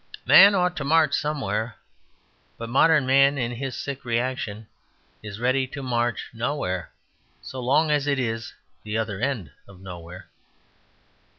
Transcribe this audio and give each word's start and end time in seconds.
Man 0.25 0.55
ought 0.55 0.75
to 0.77 0.83
march 0.83 1.13
somewhere. 1.13 1.75
But 2.57 2.69
modern 2.69 3.05
man 3.05 3.37
(in 3.37 3.51
his 3.51 3.77
sick 3.77 4.03
reaction) 4.03 4.65
is 5.21 5.39
ready 5.39 5.67
to 5.67 5.83
march 5.83 6.31
nowhere 6.33 6.89
so 7.43 7.59
long 7.59 7.91
as 7.91 8.07
it 8.07 8.17
is 8.17 8.51
the 8.81 8.97
Other 8.97 9.19
End 9.21 9.51
of 9.67 9.79
Nowhere. 9.79 10.25